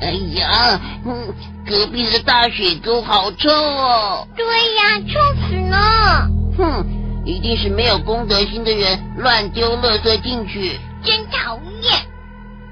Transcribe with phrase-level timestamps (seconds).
[0.00, 1.34] 哎呀，嗯，
[1.66, 4.28] 隔壁的大水沟好臭哦！
[4.36, 6.28] 对呀，臭死了！
[6.58, 6.84] 哼，
[7.24, 11.94] 一定是没有公德心的人乱丢垃圾进去，真讨厌！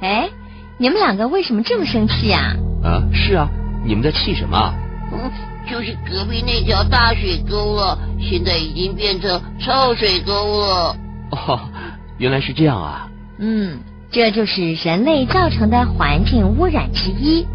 [0.03, 0.29] 哎，
[0.77, 2.53] 你们两个为什么这么生气啊？
[2.85, 3.49] 啊，是啊，
[3.85, 4.75] 你们在气什么？
[5.23, 5.31] 嗯，
[5.71, 10.97] 就是隔壁那条大水沟了，现在已经变成臭水沟了。
[11.31, 11.61] 哦，
[12.19, 13.09] 原来是这样啊！
[13.39, 13.81] 嗯。
[14.15, 17.47] 这就是人类造成的环境污染之一。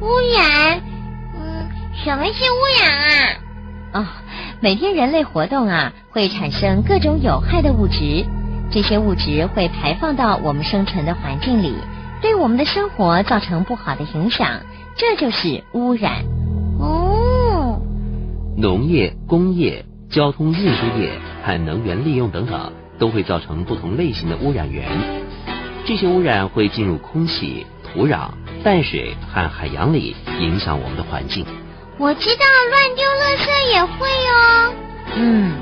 [0.00, 0.06] 污
[0.38, 0.80] 染？
[1.34, 1.68] 嗯，
[2.04, 2.92] 什么是污染
[3.90, 4.00] 啊？
[4.00, 4.06] 哦，
[4.60, 8.24] 每天人类活动啊，会产生各种有害的物质，
[8.70, 11.74] 这些物质会排放到我们生存的环境里，
[12.22, 14.60] 对我们的生活造成不好的影响，
[14.96, 16.24] 这就是污染。
[16.80, 17.80] 哦，
[18.56, 21.12] 农业、工业、交通运输业
[21.44, 24.88] 和能源利用等等，都会造成不同类型的污染源。
[25.86, 28.30] 这些污染会进入空气、土壤、
[28.62, 31.44] 淡水和海洋里，影响我们的环境。
[31.98, 34.74] 我知道乱丢垃圾也会哦。
[35.16, 35.52] 嗯，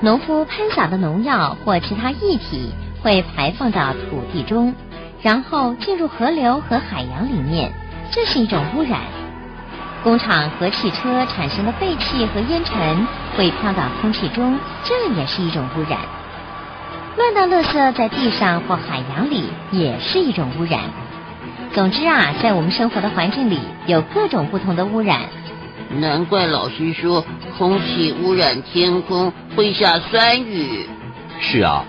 [0.00, 4.74] 农夫喷洒的农药或其他液体会排放到土地中，
[5.22, 7.72] 然后进入河流和海洋里面，
[8.10, 9.00] 这是一种污染。
[10.06, 13.04] 工厂和汽车产生的废气和烟尘
[13.36, 15.98] 会飘到空气中，这也是一种污染。
[17.16, 20.82] 乱倒垃圾在地上或海洋里也是一种污染。
[21.72, 25.22] 总之啊，在我们生活的环境里有各种不同的污染。
[25.98, 27.24] 难怪老师说
[27.58, 30.86] 空气污染天空会下酸雨。
[31.40, 31.84] 是啊，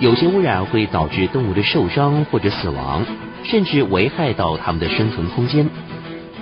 [0.00, 3.04] 有些污染会导致动物的受伤或者死亡，
[3.44, 5.68] 甚至危害到它们的生存空间。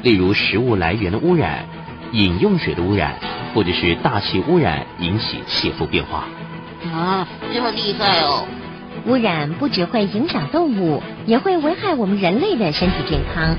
[0.03, 1.65] 例如食物来源的污染、
[2.13, 3.15] 饮用水的污染，
[3.55, 6.25] 或者是大气污染引起气候变化。
[6.93, 8.47] 啊，这么厉害哦！
[9.07, 13.57] 污染不只会影响动物，也会危害我们人类的身体健康。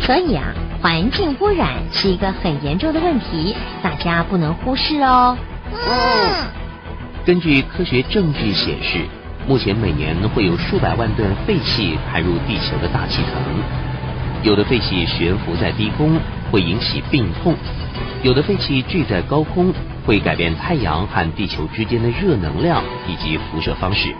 [0.00, 5.36] 所以啊，环境污染是一个很严重的问题，大家不能忽视哦。
[5.72, 6.46] 嗯。
[7.24, 9.00] 根据科学证据显示，
[9.46, 13.32] 目前每年会有数百万吨废气排入地球的大气层。
[14.42, 16.18] 有的废气悬浮在低空，
[16.50, 17.54] 会引起病痛；
[18.22, 19.72] 有的废气聚在高空。
[20.04, 24.12] 会改变太阳和地球之间的热能量以及辐射方式。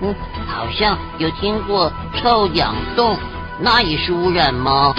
[0.00, 0.12] 嗯，
[0.48, 3.16] 好像有听过臭氧洞，
[3.60, 4.92] 那也是污染吗？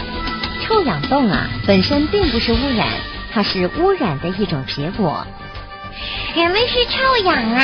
[0.61, 2.87] 臭氧洞啊，本身并不是污染，
[3.33, 5.27] 它是污染的一种结果。
[6.33, 7.61] 什么是臭氧啊？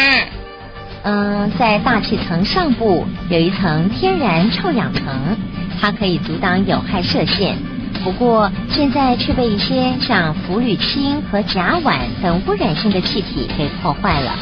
[1.04, 5.38] 嗯，在大气层上部有一层天然臭氧层，
[5.80, 7.58] 它可以阻挡有害射线。
[8.04, 14.38] 不过，现在却被一些像氟氯氢和甲烷等污染性的气体给破坏了。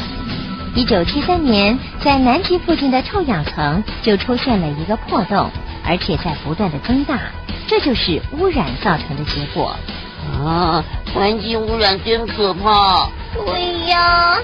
[0.74, 5.50] 一九七三年，在南极附近的臭氧层就出现了一个破洞，
[5.84, 7.18] 而且在不断的增大，
[7.66, 9.74] 这就是污染造成的结果。
[10.30, 13.08] 啊，环境污染真可怕！
[13.34, 14.36] 对呀。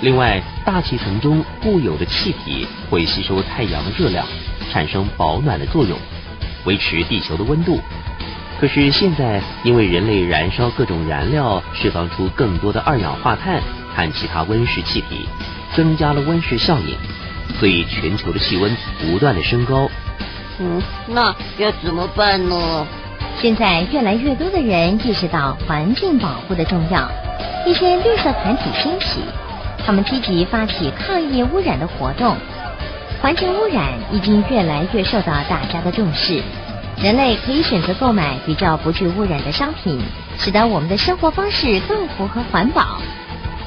[0.00, 4.24] 另外，大气层中固有的气体会吸收太阳的热量，
[4.72, 5.98] 产生保暖的作用，
[6.64, 7.80] 维持地球的温度。
[8.60, 13.60] 可是现在，因为人类燃烧各种燃料，释放出更多的二氧化碳
[13.94, 15.28] 和其他温室气体，
[15.74, 16.96] 增加了温室效应，
[17.58, 19.90] 所以全球的气温不断的升高。
[20.60, 22.86] 嗯，那要怎么办呢？
[23.40, 27.10] 现在越来越多的人意识到环境保护的重要，
[27.66, 29.22] 一些绿色团体兴起，
[29.84, 32.36] 他们积极发起抗议污染的活动，
[33.22, 36.42] 环境污染已经越来越受到大家的重视。
[37.00, 40.00] 人类可以选择购买比较不具污染的商品，
[40.38, 43.00] 使得我们的生活方式更符合环保。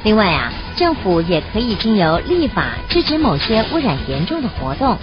[0.03, 4.97] 另外啊，政府也可以经由立法制止某些污染严重的活动。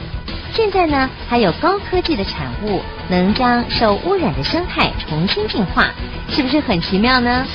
[0.52, 5.88] 现在呢，还有高科技的产物能将受污染的生态重新净化，
[6.28, 7.46] 是不是很奇妙呢？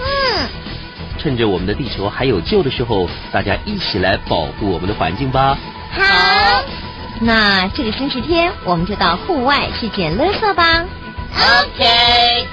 [0.00, 0.48] 嗯。
[1.16, 5.56] 趁着我们的地球还有救的时候，大家一起来保护我们的环境吧。
[5.92, 6.64] 好。
[7.20, 10.84] 那这个星期天，我们就到户外去捡垃圾吧。
[11.34, 12.48] OK。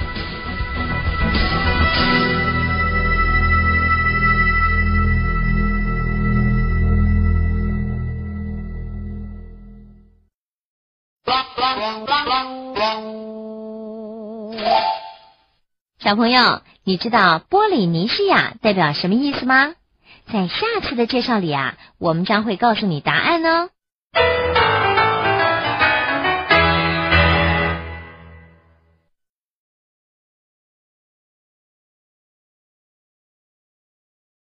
[16.02, 19.74] 小朋友，你知道波里尼西亚代表什么意思吗？
[20.32, 23.70] 在下次的介绍里啊，我们将会告诉你答案哦。